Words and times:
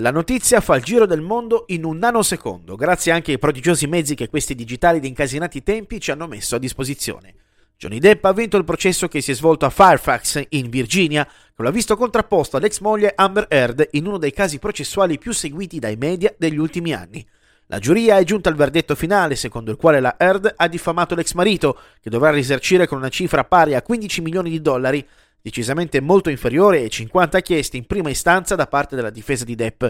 La 0.00 0.10
notizia 0.10 0.62
fa 0.62 0.76
il 0.76 0.82
giro 0.82 1.04
del 1.04 1.20
mondo 1.20 1.64
in 1.68 1.84
un 1.84 1.98
nanosecondo, 1.98 2.74
grazie 2.74 3.12
anche 3.12 3.32
ai 3.32 3.38
prodigiosi 3.38 3.86
mezzi 3.86 4.14
che 4.14 4.30
questi 4.30 4.54
digitali 4.54 4.96
ed 4.96 5.04
incasinati 5.04 5.62
tempi 5.62 6.00
ci 6.00 6.10
hanno 6.10 6.26
messo 6.26 6.56
a 6.56 6.58
disposizione. 6.58 7.34
Johnny 7.76 7.98
Depp 7.98 8.24
ha 8.24 8.32
vinto 8.32 8.56
il 8.56 8.64
processo 8.64 9.08
che 9.08 9.20
si 9.20 9.32
è 9.32 9.34
svolto 9.34 9.66
a 9.66 9.70
Fairfax, 9.70 10.42
in 10.50 10.70
Virginia, 10.70 11.26
che 11.26 11.62
lo 11.62 11.68
ha 11.68 11.70
visto 11.70 11.98
contrapposto 11.98 12.56
all'ex 12.56 12.78
moglie 12.80 13.12
Amber 13.14 13.44
Heard 13.50 13.88
in 13.90 14.06
uno 14.06 14.16
dei 14.16 14.32
casi 14.32 14.58
processuali 14.58 15.18
più 15.18 15.32
seguiti 15.32 15.78
dai 15.78 15.96
media 15.96 16.34
degli 16.38 16.58
ultimi 16.58 16.94
anni. 16.94 17.22
La 17.66 17.78
giuria 17.78 18.16
è 18.16 18.24
giunta 18.24 18.48
al 18.48 18.56
verdetto 18.56 18.94
finale, 18.94 19.36
secondo 19.36 19.70
il 19.70 19.76
quale 19.76 20.00
la 20.00 20.16
Heard 20.18 20.54
ha 20.56 20.66
diffamato 20.66 21.14
l'ex 21.14 21.34
marito, 21.34 21.78
che 22.00 22.08
dovrà 22.08 22.30
risarcire 22.30 22.86
con 22.86 22.96
una 22.96 23.10
cifra 23.10 23.44
pari 23.44 23.74
a 23.74 23.82
15 23.82 24.22
milioni 24.22 24.48
di 24.48 24.62
dollari, 24.62 25.06
decisamente 25.42 26.00
molto 26.00 26.30
inferiore 26.30 26.78
ai 26.78 26.90
50 26.90 27.40
chiesti 27.40 27.76
in 27.76 27.86
prima 27.86 28.10
istanza 28.10 28.54
da 28.54 28.66
parte 28.66 28.96
della 28.96 29.10
difesa 29.10 29.44
di 29.44 29.54
Depp. 29.54 29.84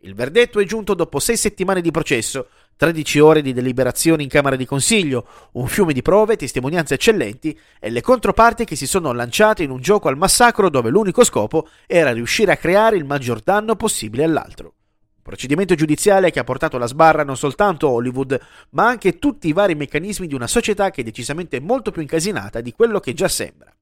Il 0.00 0.14
verdetto 0.14 0.60
è 0.60 0.64
giunto 0.64 0.94
dopo 0.94 1.18
sei 1.18 1.36
settimane 1.36 1.80
di 1.80 1.90
processo, 1.90 2.48
13 2.76 3.18
ore 3.18 3.42
di 3.42 3.54
deliberazioni 3.54 4.22
in 4.22 4.28
Camera 4.28 4.54
di 4.54 4.66
Consiglio, 4.66 5.26
un 5.52 5.66
fiume 5.66 5.94
di 5.94 6.02
prove, 6.02 6.36
testimonianze 6.36 6.94
eccellenti 6.94 7.58
e 7.80 7.90
le 7.90 8.02
controparti 8.02 8.64
che 8.64 8.76
si 8.76 8.86
sono 8.86 9.12
lanciate 9.12 9.62
in 9.62 9.70
un 9.70 9.80
gioco 9.80 10.08
al 10.08 10.18
massacro 10.18 10.68
dove 10.68 10.90
l'unico 10.90 11.24
scopo 11.24 11.68
era 11.86 12.12
riuscire 12.12 12.52
a 12.52 12.56
creare 12.56 12.96
il 12.96 13.06
maggior 13.06 13.40
danno 13.40 13.74
possibile 13.74 14.24
all'altro. 14.24 14.74
Procedimento 15.22 15.74
giudiziale 15.74 16.30
che 16.30 16.38
ha 16.38 16.44
portato 16.44 16.76
alla 16.76 16.86
sbarra 16.86 17.24
non 17.24 17.36
soltanto 17.36 17.88
Hollywood, 17.88 18.38
ma 18.70 18.86
anche 18.86 19.18
tutti 19.18 19.48
i 19.48 19.52
vari 19.52 19.74
meccanismi 19.74 20.28
di 20.28 20.34
una 20.34 20.46
società 20.46 20.90
che 20.90 21.00
è 21.00 21.04
decisamente 21.04 21.58
molto 21.58 21.90
più 21.90 22.02
incasinata 22.02 22.60
di 22.60 22.70
quello 22.70 23.00
che 23.00 23.12
già 23.12 23.26
sembra. 23.26 23.75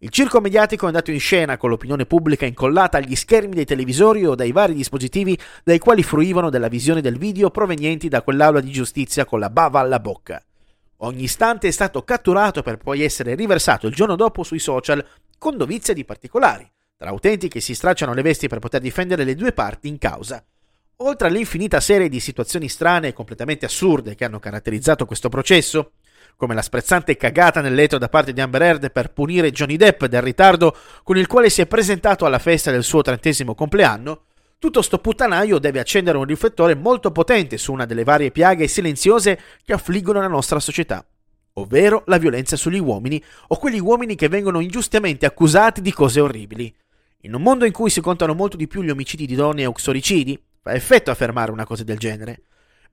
Il 0.00 0.10
circo 0.10 0.40
mediatico 0.40 0.84
è 0.84 0.88
andato 0.88 1.10
in 1.10 1.18
scena 1.18 1.56
con 1.56 1.70
l'opinione 1.70 2.06
pubblica 2.06 2.46
incollata 2.46 2.98
agli 2.98 3.16
schermi 3.16 3.56
dei 3.56 3.64
televisori 3.64 4.24
o 4.24 4.36
dai 4.36 4.52
vari 4.52 4.72
dispositivi 4.72 5.36
dai 5.64 5.80
quali 5.80 6.04
fruivano 6.04 6.50
della 6.50 6.68
visione 6.68 7.00
del 7.00 7.18
video 7.18 7.50
provenienti 7.50 8.08
da 8.08 8.22
quell'aula 8.22 8.60
di 8.60 8.70
giustizia 8.70 9.24
con 9.24 9.40
la 9.40 9.50
bava 9.50 9.80
alla 9.80 9.98
bocca. 9.98 10.40
Ogni 10.98 11.24
istante 11.24 11.66
è 11.66 11.72
stato 11.72 12.04
catturato 12.04 12.62
per 12.62 12.76
poi 12.76 13.02
essere 13.02 13.34
riversato 13.34 13.88
il 13.88 13.94
giorno 13.94 14.14
dopo 14.14 14.44
sui 14.44 14.60
social 14.60 15.04
con 15.36 15.56
dovizia 15.56 15.94
di 15.94 16.04
particolari, 16.04 16.70
tra 16.96 17.10
utenti 17.10 17.48
che 17.48 17.60
si 17.60 17.74
stracciano 17.74 18.14
le 18.14 18.22
vesti 18.22 18.46
per 18.46 18.60
poter 18.60 18.80
difendere 18.80 19.24
le 19.24 19.34
due 19.34 19.52
parti 19.52 19.88
in 19.88 19.98
causa. 19.98 20.44
Oltre 20.98 21.26
all'infinita 21.26 21.80
serie 21.80 22.08
di 22.08 22.20
situazioni 22.20 22.68
strane 22.68 23.08
e 23.08 23.12
completamente 23.12 23.66
assurde 23.66 24.14
che 24.14 24.24
hanno 24.24 24.38
caratterizzato 24.38 25.06
questo 25.06 25.28
processo, 25.28 25.92
come 26.36 26.54
la 26.54 26.62
sprezzante 26.62 27.16
cagata 27.16 27.60
nel 27.60 27.74
letto 27.74 27.98
da 27.98 28.08
parte 28.08 28.32
di 28.32 28.40
Amber 28.40 28.62
Heard 28.62 28.92
per 28.92 29.12
punire 29.12 29.50
Johnny 29.50 29.76
Depp 29.76 30.04
del 30.04 30.22
ritardo 30.22 30.76
con 31.02 31.16
il 31.16 31.26
quale 31.26 31.50
si 31.50 31.60
è 31.60 31.66
presentato 31.66 32.24
alla 32.24 32.38
festa 32.38 32.70
del 32.70 32.84
suo 32.84 33.02
trentesimo 33.02 33.54
compleanno, 33.54 34.22
tutto 34.58 34.82
sto 34.82 34.98
puttanaio 34.98 35.58
deve 35.58 35.78
accendere 35.78 36.18
un 36.18 36.24
riflettore 36.24 36.74
molto 36.74 37.12
potente 37.12 37.58
su 37.58 37.72
una 37.72 37.86
delle 37.86 38.02
varie 38.02 38.32
piaghe 38.32 38.66
silenziose 38.66 39.38
che 39.64 39.72
affliggono 39.72 40.20
la 40.20 40.26
nostra 40.26 40.58
società, 40.58 41.06
ovvero 41.54 42.02
la 42.06 42.18
violenza 42.18 42.56
sugli 42.56 42.80
uomini 42.80 43.22
o 43.48 43.56
quegli 43.56 43.78
uomini 43.78 44.16
che 44.16 44.28
vengono 44.28 44.58
ingiustamente 44.58 45.26
accusati 45.26 45.80
di 45.80 45.92
cose 45.92 46.20
orribili. 46.20 46.74
In 47.22 47.34
un 47.34 47.42
mondo 47.42 47.64
in 47.64 47.72
cui 47.72 47.90
si 47.90 48.00
contano 48.00 48.34
molto 48.34 48.56
di 48.56 48.66
più 48.66 48.82
gli 48.82 48.90
omicidi 48.90 49.26
di 49.26 49.36
donne 49.36 49.62
e 49.62 49.66
uxoricidi, 49.66 50.40
fa 50.60 50.72
effetto 50.72 51.12
affermare 51.12 51.52
una 51.52 51.64
cosa 51.64 51.84
del 51.84 51.98
genere 51.98 52.42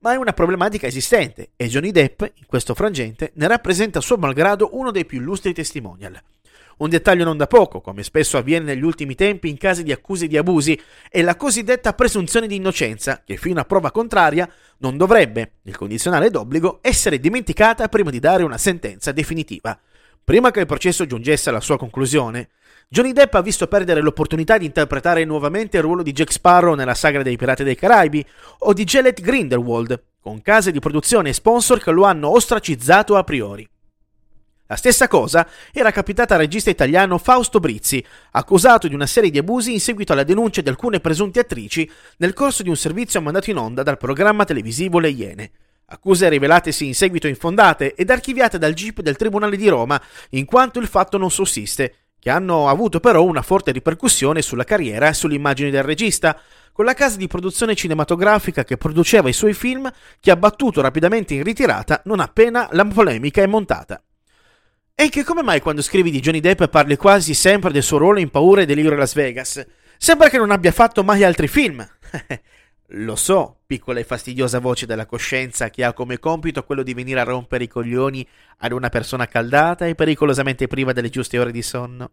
ma 0.00 0.12
è 0.12 0.16
una 0.16 0.32
problematica 0.32 0.86
esistente 0.86 1.50
e 1.56 1.68
Johnny 1.68 1.90
Depp, 1.90 2.22
in 2.22 2.46
questo 2.46 2.74
frangente, 2.74 3.32
ne 3.34 3.48
rappresenta 3.48 3.98
a 3.98 4.02
suo 4.02 4.16
malgrado 4.16 4.70
uno 4.72 4.90
dei 4.90 5.04
più 5.04 5.18
illustri 5.18 5.52
testimonial. 5.52 6.20
Un 6.78 6.90
dettaglio 6.90 7.24
non 7.24 7.38
da 7.38 7.46
poco, 7.46 7.80
come 7.80 8.02
spesso 8.02 8.36
avviene 8.36 8.66
negli 8.66 8.82
ultimi 8.82 9.14
tempi 9.14 9.48
in 9.48 9.56
casi 9.56 9.82
di 9.82 9.92
accuse 9.92 10.26
di 10.26 10.36
abusi, 10.36 10.78
è 11.08 11.22
la 11.22 11.34
cosiddetta 11.34 11.94
presunzione 11.94 12.46
di 12.46 12.56
innocenza, 12.56 13.22
che 13.24 13.38
fino 13.38 13.60
a 13.60 13.64
prova 13.64 13.90
contraria 13.90 14.46
non 14.78 14.98
dovrebbe, 14.98 15.52
nel 15.62 15.76
condizionale 15.76 16.28
d'obbligo, 16.28 16.80
essere 16.82 17.18
dimenticata 17.18 17.88
prima 17.88 18.10
di 18.10 18.18
dare 18.18 18.42
una 18.42 18.58
sentenza 18.58 19.10
definitiva. 19.10 19.78
Prima 20.26 20.50
che 20.50 20.58
il 20.58 20.66
processo 20.66 21.06
giungesse 21.06 21.50
alla 21.50 21.60
sua 21.60 21.78
conclusione, 21.78 22.48
Johnny 22.88 23.12
Depp 23.12 23.34
ha 23.34 23.42
visto 23.42 23.68
perdere 23.68 24.00
l'opportunità 24.00 24.58
di 24.58 24.64
interpretare 24.64 25.24
nuovamente 25.24 25.76
il 25.76 25.84
ruolo 25.84 26.02
di 26.02 26.10
Jack 26.10 26.32
Sparrow 26.32 26.74
nella 26.74 26.94
saga 26.94 27.22
dei 27.22 27.36
Pirati 27.36 27.62
dei 27.62 27.76
Caraibi 27.76 28.26
o 28.58 28.72
di 28.72 28.82
Gillette 28.82 29.22
Grindelwald, 29.22 30.02
con 30.20 30.42
case 30.42 30.72
di 30.72 30.80
produzione 30.80 31.28
e 31.28 31.32
sponsor 31.32 31.80
che 31.80 31.92
lo 31.92 32.02
hanno 32.02 32.28
ostracizzato 32.30 33.14
a 33.14 33.22
priori. 33.22 33.68
La 34.66 34.74
stessa 34.74 35.06
cosa 35.06 35.46
era 35.72 35.92
capitata 35.92 36.34
al 36.34 36.40
regista 36.40 36.70
italiano 36.70 37.18
Fausto 37.18 37.60
Brizzi, 37.60 38.04
accusato 38.32 38.88
di 38.88 38.94
una 38.94 39.06
serie 39.06 39.30
di 39.30 39.38
abusi 39.38 39.74
in 39.74 39.80
seguito 39.80 40.12
alla 40.12 40.24
denuncia 40.24 40.60
di 40.60 40.68
alcune 40.68 40.98
presunte 40.98 41.38
attrici 41.38 41.88
nel 42.16 42.32
corso 42.32 42.64
di 42.64 42.68
un 42.68 42.76
servizio 42.76 43.22
mandato 43.22 43.50
in 43.50 43.58
onda 43.58 43.84
dal 43.84 43.96
programma 43.96 44.44
televisivo 44.44 44.98
Le 44.98 45.08
Iene. 45.08 45.50
Accuse 45.88 46.28
rivelatesi 46.28 46.84
in 46.84 46.94
seguito 46.94 47.28
infondate 47.28 47.94
ed 47.94 48.10
archiviate 48.10 48.58
dal 48.58 48.72
GIP 48.72 49.02
del 49.02 49.14
Tribunale 49.14 49.56
di 49.56 49.68
Roma, 49.68 50.00
in 50.30 50.44
quanto 50.44 50.80
il 50.80 50.88
fatto 50.88 51.16
non 51.16 51.30
sussiste, 51.30 51.94
che 52.18 52.28
hanno 52.28 52.68
avuto 52.68 52.98
però 52.98 53.22
una 53.22 53.42
forte 53.42 53.70
ripercussione 53.70 54.42
sulla 54.42 54.64
carriera 54.64 55.08
e 55.08 55.14
sull'immagine 55.14 55.70
del 55.70 55.84
regista, 55.84 56.40
con 56.72 56.84
la 56.84 56.94
casa 56.94 57.16
di 57.16 57.28
produzione 57.28 57.76
cinematografica 57.76 58.64
che 58.64 58.76
produceva 58.76 59.28
i 59.28 59.32
suoi 59.32 59.54
film 59.54 59.88
che 60.18 60.32
ha 60.32 60.36
battuto 60.36 60.80
rapidamente 60.80 61.34
in 61.34 61.44
ritirata 61.44 62.02
non 62.06 62.18
appena 62.18 62.68
la 62.72 62.84
polemica 62.84 63.42
è 63.42 63.46
montata. 63.46 64.02
E 64.92 65.08
che 65.08 65.22
come 65.22 65.42
mai 65.42 65.60
quando 65.60 65.82
scrivi 65.82 66.10
di 66.10 66.18
Johnny 66.18 66.40
Depp 66.40 66.64
parli 66.64 66.96
quasi 66.96 67.32
sempre 67.32 67.70
del 67.70 67.84
suo 67.84 67.98
ruolo 67.98 68.18
in 68.18 68.30
Paura 68.30 68.62
e 68.62 68.66
Delirio 68.66 68.94
Las 68.96 69.14
Vegas? 69.14 69.64
Sembra 69.98 70.28
che 70.28 70.38
non 70.38 70.50
abbia 70.50 70.72
fatto 70.72 71.04
mai 71.04 71.22
altri 71.22 71.46
film. 71.46 71.86
Lo 72.90 73.16
so, 73.16 73.62
piccola 73.66 73.98
e 73.98 74.04
fastidiosa 74.04 74.60
voce 74.60 74.86
della 74.86 75.06
coscienza 75.06 75.70
che 75.70 75.82
ha 75.82 75.92
come 75.92 76.20
compito 76.20 76.62
quello 76.62 76.84
di 76.84 76.94
venire 76.94 77.18
a 77.18 77.24
rompere 77.24 77.64
i 77.64 77.68
coglioni 77.68 78.26
ad 78.58 78.70
una 78.70 78.90
persona 78.90 79.24
accaldata 79.24 79.86
e 79.86 79.96
pericolosamente 79.96 80.68
priva 80.68 80.92
delle 80.92 81.08
giuste 81.08 81.36
ore 81.38 81.50
di 81.50 81.62
sonno. 81.62 82.12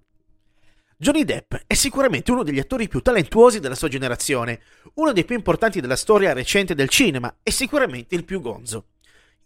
Johnny 0.97 1.25
Depp 1.25 1.53
è 1.67 1.75
sicuramente 1.75 2.31
uno 2.31 2.41
degli 2.41 2.57
attori 2.57 2.87
più 2.87 3.01
talentuosi 3.01 3.59
della 3.59 3.75
sua 3.75 3.87
generazione, 3.87 4.61
uno 4.95 5.11
dei 5.11 5.25
più 5.25 5.35
importanti 5.35 5.79
della 5.79 5.95
storia 5.95 6.33
recente 6.33 6.73
del 6.73 6.89
cinema 6.89 7.35
e 7.43 7.51
sicuramente 7.51 8.15
il 8.15 8.23
più 8.23 8.41
gonzo. 8.41 8.85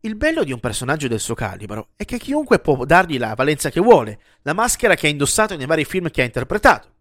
Il 0.01 0.15
bello 0.15 0.45
di 0.45 0.53
un 0.53 0.59
personaggio 0.59 1.09
del 1.09 1.19
suo 1.19 1.35
calibro 1.35 1.89
è 1.97 2.05
che 2.05 2.19
chiunque 2.19 2.59
può 2.59 2.85
dargli 2.85 3.17
la 3.17 3.33
valenza 3.33 3.69
che 3.69 3.81
vuole, 3.81 4.19
la 4.43 4.53
maschera 4.53 4.95
che 4.95 5.07
ha 5.07 5.09
indossato 5.09 5.57
nei 5.57 5.65
vari 5.65 5.83
film 5.83 6.09
che 6.09 6.21
ha 6.21 6.25
interpretato. 6.25 6.96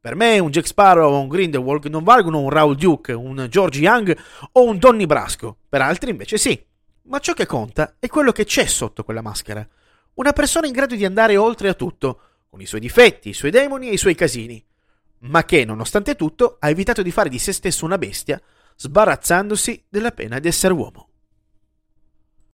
Per 0.00 0.14
me 0.14 0.38
un 0.38 0.50
Jack 0.50 0.66
Sparrow 0.66 1.12
o 1.12 1.20
un 1.20 1.28
Grindelwald 1.28 1.86
non 1.86 2.04
valgono 2.04 2.40
un 2.40 2.50
Raul 2.50 2.76
Duke, 2.76 3.12
un 3.12 3.48
George 3.50 3.80
Young 3.80 4.16
o 4.52 4.64
un 4.64 4.78
Donny 4.78 5.06
Brasco, 5.06 5.56
per 5.68 5.82
altri 5.82 6.10
invece 6.10 6.38
sì. 6.38 6.64
Ma 7.02 7.18
ciò 7.18 7.32
che 7.32 7.46
conta 7.46 7.96
è 7.98 8.06
quello 8.06 8.30
che 8.30 8.44
c'è 8.44 8.66
sotto 8.66 9.02
quella 9.02 9.22
maschera. 9.22 9.66
Una 10.14 10.32
persona 10.32 10.66
in 10.66 10.72
grado 10.72 10.94
di 10.94 11.04
andare 11.04 11.36
oltre 11.36 11.68
a 11.68 11.74
tutto, 11.74 12.20
con 12.48 12.60
i 12.60 12.66
suoi 12.66 12.80
difetti, 12.80 13.30
i 13.30 13.34
suoi 13.34 13.50
demoni 13.50 13.88
e 13.88 13.94
i 13.94 13.98
suoi 13.98 14.14
casini, 14.14 14.64
ma 15.20 15.44
che, 15.44 15.64
nonostante 15.64 16.14
tutto, 16.14 16.56
ha 16.60 16.68
evitato 16.68 17.02
di 17.02 17.10
fare 17.10 17.28
di 17.28 17.38
se 17.38 17.52
stesso 17.52 17.84
una 17.84 17.98
bestia, 17.98 18.40
sbarazzandosi 18.76 19.86
della 19.88 20.12
pena 20.12 20.38
di 20.38 20.48
essere 20.48 20.74
uomo. 20.74 21.08